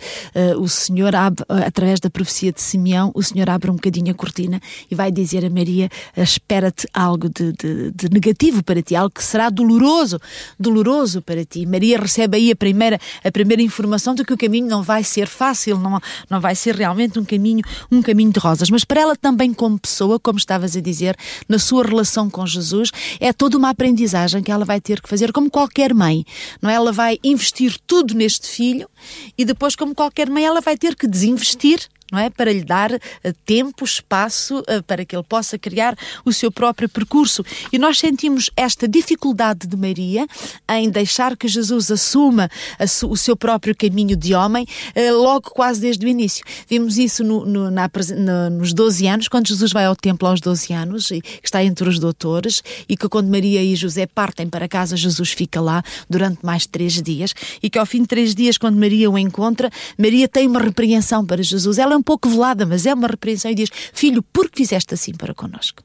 o 0.60 0.68
Senhor 0.68 1.16
abre, 1.16 1.44
através 1.50 2.00
da 2.00 2.10
profecia 2.10 2.52
de 2.52 2.62
Simeão, 2.62 3.12
o 3.16 3.24
Senhor 3.24 3.50
abre 3.50 3.72
um 3.72 3.76
bocadinho 3.76 4.12
a 4.12 4.14
cortina 4.14 4.62
e 4.90 4.94
vai 4.94 5.12
dizer 5.12 5.44
a 5.44 5.50
Maria, 5.50 5.90
espera-te 6.16 6.88
algo 6.94 7.30
de, 7.30 7.54
de, 7.54 7.92
de, 7.92 8.10
negativo 8.12 8.64
para 8.64 8.82
ti, 8.82 8.96
algo 8.96 9.10
que 9.10 9.24
será 9.24 9.50
doloroso, 9.50 10.20
doloroso 10.60 11.22
para 11.22 11.44
ti. 11.44 11.66
Maria 11.66 12.00
recebe 12.00 12.38
aí 12.38 12.52
a 12.52 12.56
primeira, 12.56 13.00
a 13.24 13.32
primeira 13.32 13.64
informação 13.64 14.14
de 14.14 14.24
que 14.24 14.34
o 14.34 14.38
caminho 14.38 14.68
não 14.68 14.84
vai 14.84 15.04
ser 15.04 15.28
fácil, 15.28 15.78
não, 15.78 16.00
não 16.30 16.40
vai 16.40 16.56
ser 16.56 16.76
realmente 16.76 17.18
um 17.18 17.26
caminho, 17.26 17.64
um 17.92 18.02
caminho 18.02 18.27
caminho 18.28 18.34
de 18.34 18.40
rosas, 18.40 18.70
mas 18.70 18.84
para 18.84 19.02
ela 19.02 19.16
também 19.16 19.54
como 19.54 19.80
pessoa, 19.80 20.20
como 20.20 20.38
estavas 20.38 20.76
a 20.76 20.82
dizer, 20.82 21.16
na 21.48 21.58
sua 21.58 21.84
relação 21.84 22.30
com 22.30 22.46
Jesus, 22.46 22.92
é 23.20 23.32
toda 23.34 23.58
uma 23.58 23.70
aprendizagem 23.70 24.44
que 24.44 24.52
ela 24.52 24.66
vai 24.66 24.80
ter 24.80 25.02
que 25.02 25.10
fazer, 25.10 25.32
como 25.32 25.50
qualquer 25.50 25.94
mãe, 25.94 26.26
não 26.62 26.70
é? 26.70 26.74
Ela 26.74 26.92
vai 26.92 27.18
investir 27.24 27.78
tudo 27.88 28.14
neste 28.14 28.48
filho 28.48 28.90
e 29.38 29.46
depois, 29.46 29.76
como 29.76 29.96
qualquer 29.96 30.30
mãe, 30.30 30.46
ela 30.46 30.62
vai 30.62 30.78
ter 30.78 30.96
que 30.96 31.08
desinvestir 31.08 31.80
não 32.12 32.20
é? 32.20 32.30
Para 32.30 32.52
lhe 32.52 32.64
dar 32.64 32.92
uh, 32.92 33.00
tempo, 33.46 33.84
espaço, 33.84 34.60
uh, 34.60 34.84
para 34.86 35.06
que 35.06 35.16
ele 35.16 35.24
possa 35.24 35.58
criar 35.58 35.98
o 36.24 36.32
seu 36.32 36.52
próprio 36.52 36.88
percurso. 36.88 37.44
E 37.72 37.78
nós 37.78 38.00
sentimos 38.00 38.50
esta 38.56 38.88
dificuldade 38.88 39.68
de 39.68 39.76
Maria 39.76 40.26
em 40.70 40.90
deixar 40.90 41.36
que 41.36 41.48
Jesus 41.48 41.92
assuma 41.92 42.50
su 42.88 43.08
o 43.08 43.18
seu 43.18 43.36
próprio 43.36 43.76
caminho 43.76 44.16
de 44.16 44.34
homem, 44.34 44.66
uh, 44.96 45.22
logo 45.22 45.50
quase 45.52 45.82
desde 45.82 46.06
o 46.06 46.10
início. 46.10 46.46
Vimos 46.70 46.98
isso 46.98 47.24
no, 47.24 47.46
no, 47.46 47.72
na, 47.72 47.90
no, 48.16 48.58
nos 48.58 48.74
12 48.74 49.08
anos, 49.08 49.28
quando 49.28 49.48
Jesus 49.48 49.72
vai 49.72 49.86
ao 49.86 49.96
templo 49.96 50.28
aos 50.28 50.40
12 50.40 50.74
anos, 50.74 51.12
e 51.12 51.22
está 51.44 51.64
entre 51.64 51.88
os 51.88 52.00
doutores, 52.00 52.62
e 52.88 52.96
que 52.96 53.08
quando 53.10 53.30
Maria 53.30 53.64
e 53.64 53.76
José 53.76 54.06
partem 54.06 54.48
para 54.48 54.68
casa, 54.68 54.96
Jesus 54.96 55.32
fica 55.32 55.60
lá 55.60 55.84
durante 56.10 56.46
mais 56.46 56.66
três 56.66 57.02
dias, 57.02 57.34
e 57.62 57.70
que 57.70 57.78
ao 57.78 57.86
fim 57.86 58.02
de 58.02 58.08
três 58.08 58.34
dias, 58.34 58.58
quando 58.58 58.78
Maria 58.78 59.10
o 59.10 59.18
encontra, 59.18 59.70
Maria 59.98 60.28
tem 60.28 60.48
uma 60.48 60.60
repreensão 60.60 61.26
para 61.26 61.42
Jesus. 61.42 61.78
Ela 61.78 61.97
um 61.98 62.04
pouco 62.04 62.30
velada, 62.30 62.66
mas 62.66 62.86
é 62.86 62.94
uma 62.94 63.08
repreensão 63.08 63.52
e 63.52 63.56
diz: 63.56 63.70
Filho, 63.94 64.22
por 64.22 64.50
que 64.50 64.58
fizeste 64.58 64.94
assim 64.94 65.14
para 65.14 65.34
connosco? 65.34 65.84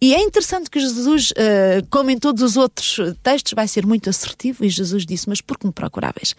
E 0.00 0.14
é 0.14 0.22
interessante 0.22 0.70
que 0.70 0.80
Jesus, 0.80 1.30
uh, 1.30 1.86
como 1.90 2.10
em 2.10 2.18
todos 2.18 2.42
os 2.42 2.56
outros 2.56 2.98
textos, 3.22 3.52
vai 3.54 3.66
ser 3.66 3.86
muito 3.86 4.08
assertivo 4.08 4.64
e 4.64 4.68
Jesus 4.68 5.04
disse: 5.04 5.28
Mas 5.28 5.40
por 5.40 5.58
que 5.58 5.66
me 5.66 5.72
procuráveis? 5.72 6.34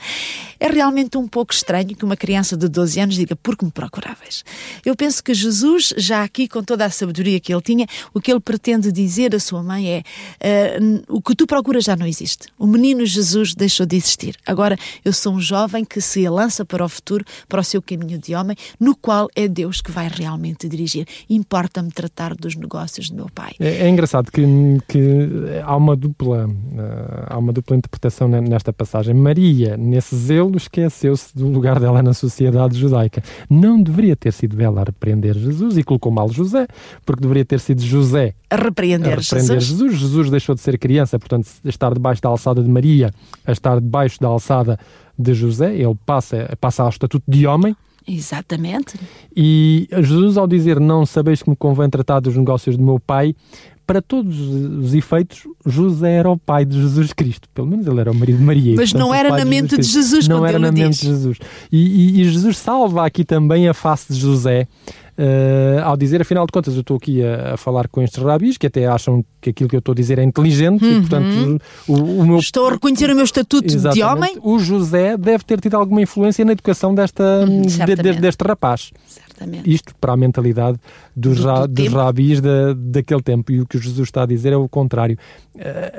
É 0.59 0.67
realmente 0.67 1.17
um 1.17 1.27
pouco 1.27 1.53
estranho 1.53 1.95
que 1.95 2.05
uma 2.05 2.17
criança 2.17 2.55
de 2.55 2.67
12 2.67 2.99
anos 2.99 3.15
diga: 3.15 3.35
Por 3.35 3.57
que 3.57 3.65
me 3.65 3.71
procuráveis? 3.71 4.43
Eu 4.85 4.95
penso 4.95 5.23
que 5.23 5.33
Jesus, 5.33 5.93
já 5.97 6.23
aqui 6.23 6.47
com 6.47 6.63
toda 6.63 6.85
a 6.85 6.89
sabedoria 6.89 7.39
que 7.39 7.53
ele 7.53 7.61
tinha, 7.61 7.87
o 8.13 8.19
que 8.19 8.31
ele 8.31 8.39
pretende 8.39 8.91
dizer 8.91 9.35
à 9.35 9.39
sua 9.39 9.63
mãe 9.63 10.03
é: 10.41 10.79
uh, 10.79 11.03
O 11.07 11.21
que 11.21 11.35
tu 11.35 11.45
procuras 11.45 11.83
já 11.83 11.95
não 11.95 12.05
existe. 12.05 12.47
O 12.57 12.67
menino 12.67 13.05
Jesus 13.05 13.53
deixou 13.53 13.85
de 13.85 13.95
existir. 13.95 14.35
Agora 14.45 14.77
eu 15.03 15.13
sou 15.13 15.33
um 15.33 15.41
jovem 15.41 15.83
que 15.83 16.01
se 16.01 16.27
lança 16.29 16.65
para 16.65 16.83
o 16.83 16.89
futuro, 16.89 17.25
para 17.47 17.61
o 17.61 17.63
seu 17.63 17.81
caminho 17.81 18.17
de 18.17 18.35
homem, 18.35 18.55
no 18.79 18.95
qual 18.95 19.27
é 19.35 19.47
Deus 19.47 19.81
que 19.81 19.91
vai 19.91 20.07
realmente 20.07 20.67
dirigir. 20.67 21.07
Importa-me 21.29 21.91
tratar 21.91 22.35
dos 22.35 22.55
negócios 22.55 23.08
do 23.09 23.15
meu 23.15 23.27
pai. 23.33 23.53
É, 23.59 23.85
é 23.85 23.89
engraçado 23.89 24.31
que, 24.31 24.41
que, 24.87 25.29
há 25.63 25.75
uma 25.75 25.95
dupla 25.95 26.47
uh, 26.47 27.25
há 27.27 27.37
uma 27.37 27.51
dupla 27.53 27.75
interpretação 27.75 28.27
nesta 28.27 28.71
passagem. 28.71 29.13
Maria, 29.13 29.77
nesse 29.77 30.15
zelo, 30.15 30.55
esqueceu-se 30.57 31.35
do 31.37 31.47
lugar 31.47 31.79
dela 31.79 32.01
na 32.01 32.13
sociedade 32.13 32.77
judaica. 32.77 33.23
Não 33.49 33.81
deveria 33.81 34.15
ter 34.15 34.33
sido 34.33 34.61
ela 34.61 34.81
a 34.81 34.83
repreender 34.83 35.37
Jesus 35.37 35.77
e 35.77 35.83
colocou 35.83 36.11
mal 36.11 36.29
José, 36.29 36.67
porque 37.05 37.21
deveria 37.21 37.45
ter 37.45 37.59
sido 37.59 37.81
José 37.81 38.33
a 38.49 38.55
repreender, 38.55 39.13
a 39.13 39.15
repreender 39.15 39.59
Jesus. 39.59 39.65
Jesus. 39.65 39.99
Jesus 39.99 40.29
deixou 40.29 40.55
de 40.55 40.61
ser 40.61 40.77
criança, 40.77 41.19
portanto, 41.19 41.47
estar 41.65 41.93
debaixo 41.93 42.21
da 42.21 42.29
alçada 42.29 42.63
de 42.63 42.69
Maria, 42.69 43.13
a 43.45 43.51
estar 43.51 43.79
debaixo 43.79 44.19
da 44.19 44.27
alçada 44.27 44.79
de 45.17 45.33
José, 45.33 45.75
ele 45.75 45.95
passa, 46.05 46.49
passa 46.59 46.83
ao 46.83 46.89
estatuto 46.89 47.23
de 47.27 47.45
homem, 47.45 47.75
Exatamente. 48.11 48.99
E 49.35 49.87
Jesus, 49.91 50.35
ao 50.35 50.47
dizer 50.47 50.79
não 50.79 51.05
sabeis 51.05 51.43
que 51.43 51.49
me 51.49 51.55
convém 51.55 51.87
tratar 51.89 52.19
dos 52.19 52.35
negócios 52.35 52.75
do 52.75 52.83
meu 52.83 52.99
pai, 52.99 53.35
para 53.89 54.03
todos 54.03 54.39
os 54.39 54.93
efeitos, 54.93 55.47
José 55.65 56.11
era 56.11 56.29
o 56.29 56.37
pai 56.37 56.63
de 56.63 56.79
Jesus 56.79 57.11
Cristo. 57.11 57.49
Pelo 57.55 57.65
menos 57.65 57.87
ele 57.87 57.99
era 57.99 58.11
o 58.11 58.13
marido 58.13 58.37
de 58.37 58.43
Maria. 58.43 58.75
Mas 58.75 58.91
portanto, 58.91 59.07
não 59.07 59.15
era 59.15 59.35
na 59.35 59.43
mente 59.43 59.77
de 59.77 59.81
Jesus, 59.81 60.27
Não 60.27 60.45
era 60.45 60.59
na 60.59 60.71
mente 60.71 60.99
de 60.99 61.07
Jesus. 61.07 61.39
E, 61.71 62.19
e, 62.19 62.21
e, 62.21 62.29
Jesus 62.29 62.59
salva 62.59 63.03
aqui 63.03 63.25
também 63.25 63.67
a 63.67 63.73
face 63.73 64.13
de 64.13 64.19
José. 64.19 64.67
Uh, 65.17 65.81
ao 65.83 65.97
dizer, 65.97 66.21
afinal 66.21 66.45
de 66.45 66.51
contas, 66.51 66.75
eu 66.75 66.81
estou 66.81 66.97
aqui 66.97 67.23
a, 67.23 67.55
a, 67.55 67.57
falar 67.57 67.87
com 67.87 67.99
estes 68.03 68.23
rabis 68.23 68.57
que 68.57 68.67
até 68.67 68.85
acham 68.85 69.25
que 69.41 69.49
aquilo 69.49 69.67
que 69.67 69.75
eu 69.75 69.79
estou 69.79 69.93
a 69.93 69.95
dizer 69.95 70.19
é 70.19 70.23
inteligente 70.23 70.85
uhum. 70.85 70.97
e, 70.97 70.99
portanto, 70.99 71.61
o, 71.87 71.93
o, 71.93 72.27
meu... 72.27 72.37
Estou 72.37 72.67
a 72.67 72.73
reconhecer 72.73 73.09
o 73.09 73.15
meu 73.15 73.25
estatuto 73.25 73.75
de 73.75 74.03
homem. 74.03 74.37
O 74.43 74.59
José 74.59 75.17
deve 75.17 75.43
ter 75.43 75.59
tido 75.59 75.75
alguma 75.75 76.03
influência 76.03 76.45
na 76.45 76.51
educação 76.51 76.93
desta, 76.93 77.23
uhum, 77.23 77.63
de, 77.63 77.95
de, 77.95 78.13
deste 78.21 78.43
rapaz. 78.47 78.91
Certamente. 79.39 79.69
Isto 79.69 79.95
para 79.95 80.13
a 80.13 80.17
mentalidade 80.17 80.77
dos, 81.15 81.37
do, 81.37 81.47
ra, 81.47 81.65
do 81.65 81.73
dos 81.73 81.87
rabis 81.87 82.41
da, 82.41 82.73
daquele 82.73 83.21
tempo. 83.21 83.51
E 83.51 83.61
o 83.61 83.65
que 83.65 83.77
Jesus 83.77 84.07
está 84.07 84.23
a 84.23 84.25
dizer 84.25 84.53
é 84.53 84.57
o 84.57 84.67
contrário. 84.67 85.17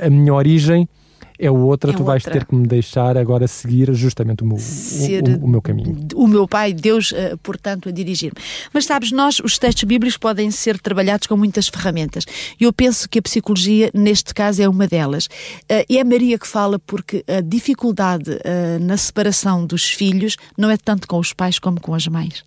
A 0.03 0.11
minha 0.11 0.35
origem 0.35 0.88
é 1.40 1.50
outra, 1.50 1.90
é 1.90 1.94
tu 1.94 2.05
vais 2.05 2.22
ter 2.22 2.44
que 2.44 2.55
me 2.55 2.66
deixar 2.66 3.16
agora 3.16 3.48
seguir 3.48 3.92
justamente 3.94 4.42
o 4.42 4.46
meu, 4.46 4.59
o, 4.59 4.61
o, 4.61 5.44
o, 5.46 5.48
meu 5.48 5.62
caminho. 5.62 6.07
O 6.14 6.26
meu 6.26 6.46
Pai, 6.46 6.74
Deus, 6.74 7.12
uh, 7.12 7.38
portanto, 7.42 7.88
a 7.88 7.92
dirigir-me. 7.92 8.38
Mas 8.74 8.85
sabes, 8.85 9.11
nós, 9.11 9.40
os 9.40 9.59
textos 9.59 9.85
bíblicos 9.85 10.18
podem 10.18 10.50
ser 10.50 10.79
trabalhados 10.79 11.26
com 11.26 11.37
muitas 11.37 11.68
ferramentas. 11.68 12.26
E 12.61 12.64
eu 12.64 12.72
penso 12.72 13.09
que 13.09 13.18
a 13.18 13.22
psicologia, 13.22 13.90
neste 13.94 14.35
caso, 14.35 14.62
é 14.62 14.68
uma 14.68 14.87
delas. 14.87 15.26
Uh, 15.26 15.85
e 15.88 15.96
é 15.96 16.05
Maria 16.05 16.38
que 16.38 16.46
fala 16.46 16.79
porque 16.79 17.24
a 17.26 17.40
dificuldade 17.40 18.31
uh, 18.31 18.85
na 18.85 18.98
separação 18.98 19.64
dos 19.64 19.88
filhos 19.88 20.37
não 20.59 20.68
é 20.68 20.76
tanto 20.76 21.09
com 21.09 21.18
os 21.18 21.33
pais 21.33 21.59
como 21.59 21.81
com 21.81 21.94
as 21.94 22.07
mães. 22.07 22.44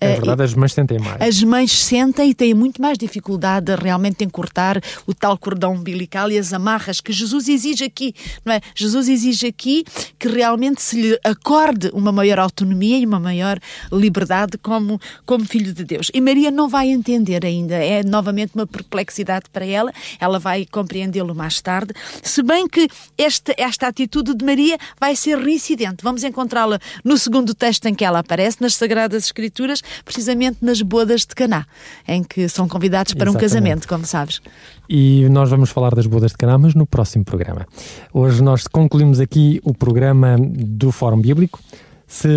É 0.00 0.14
verdade, 0.14 0.42
as 0.42 0.54
mães 0.54 0.72
sentem 0.72 0.98
mais. 0.98 1.20
As 1.20 1.42
mães 1.42 1.72
sentem 1.72 2.30
e 2.30 2.34
têm 2.34 2.54
muito 2.54 2.80
mais 2.80 2.96
dificuldade 2.96 3.74
realmente 3.74 4.24
em 4.24 4.28
cortar 4.28 4.80
o 5.06 5.12
tal 5.12 5.36
cordão 5.36 5.74
umbilical 5.74 6.30
e 6.30 6.38
as 6.38 6.52
amarras 6.52 7.00
que 7.00 7.12
Jesus 7.12 7.48
exige 7.48 7.84
aqui, 7.84 8.14
não 8.44 8.54
é? 8.54 8.60
Jesus 8.74 9.08
exige 9.08 9.46
aqui 9.46 9.84
que 10.18 10.28
realmente 10.28 10.80
se 10.80 11.00
lhe 11.00 11.20
acorde 11.24 11.90
uma 11.92 12.10
maior 12.10 12.38
autonomia 12.38 12.98
e 12.98 13.04
uma 13.04 13.20
maior 13.20 13.58
liberdade 13.92 14.56
como, 14.58 14.98
como 15.26 15.44
filho 15.44 15.72
de 15.72 15.84
Deus. 15.84 16.10
E 16.14 16.20
Maria 16.20 16.50
não 16.50 16.68
vai 16.68 16.88
entender 16.88 17.44
ainda, 17.44 17.74
é 17.74 18.02
novamente 18.02 18.54
uma 18.54 18.66
perplexidade 18.66 19.46
para 19.52 19.66
ela, 19.66 19.92
ela 20.18 20.38
vai 20.38 20.66
compreendê-lo 20.70 21.34
mais 21.34 21.60
tarde, 21.60 21.92
se 22.22 22.42
bem 22.42 22.66
que 22.66 22.88
esta, 23.18 23.54
esta 23.58 23.88
atitude 23.88 24.34
de 24.34 24.44
Maria 24.44 24.78
vai 24.98 25.14
ser 25.14 25.38
reincidente. 25.38 26.02
Vamos 26.02 26.24
encontrá-la 26.24 26.78
no 27.04 27.18
segundo 27.18 27.54
texto 27.54 27.86
em 27.86 27.94
que 27.94 28.04
ela 28.04 28.20
aparece, 28.20 28.58
nas 28.60 28.74
Sagradas 28.74 29.24
Escrituras 29.24 29.39
Escrituras, 29.40 29.82
precisamente 30.04 30.58
nas 30.60 30.82
bodas 30.82 31.22
de 31.22 31.34
Caná, 31.34 31.66
em 32.06 32.22
que 32.22 32.48
são 32.48 32.68
convidados 32.68 33.14
para 33.14 33.30
Exatamente. 33.30 33.36
um 33.36 33.48
casamento, 33.48 33.88
como 33.88 34.04
sabes. 34.04 34.40
E 34.88 35.26
nós 35.30 35.48
vamos 35.48 35.70
falar 35.70 35.94
das 35.94 36.06
bodas 36.06 36.32
de 36.32 36.36
Caná, 36.36 36.58
mas 36.58 36.74
no 36.74 36.86
próximo 36.86 37.24
programa. 37.24 37.66
Hoje 38.12 38.42
nós 38.42 38.66
concluímos 38.66 39.18
aqui 39.18 39.60
o 39.64 39.72
programa 39.72 40.36
do 40.38 40.92
Fórum 40.92 41.20
Bíblico. 41.20 41.58
Se 42.06 42.28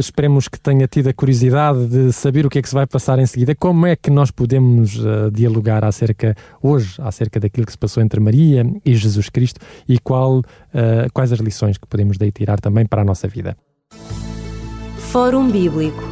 esperemos 0.00 0.48
que 0.48 0.58
tenha 0.58 0.88
tido 0.88 1.08
a 1.08 1.12
curiosidade 1.12 1.86
de 1.86 2.12
saber 2.12 2.44
o 2.44 2.50
que 2.50 2.58
é 2.58 2.62
que 2.62 2.68
se 2.68 2.74
vai 2.74 2.88
passar 2.88 3.20
em 3.20 3.26
seguida, 3.26 3.54
como 3.54 3.86
é 3.86 3.94
que 3.94 4.10
nós 4.10 4.32
podemos 4.32 4.96
uh, 4.98 5.30
dialogar 5.32 5.84
acerca 5.84 6.34
hoje 6.60 6.96
acerca 6.98 7.38
daquilo 7.38 7.64
que 7.64 7.70
se 7.70 7.78
passou 7.78 8.02
entre 8.02 8.18
Maria 8.18 8.66
e 8.84 8.96
Jesus 8.96 9.28
Cristo 9.28 9.60
e 9.88 9.96
qual, 10.00 10.38
uh, 10.40 10.42
quais 11.14 11.32
as 11.32 11.38
lições 11.38 11.78
que 11.78 11.86
podemos 11.86 12.18
daí 12.18 12.32
tirar 12.32 12.60
também 12.60 12.84
para 12.84 13.02
a 13.02 13.04
nossa 13.04 13.28
vida. 13.28 13.56
Fórum 14.98 15.48
Bíblico 15.52 16.11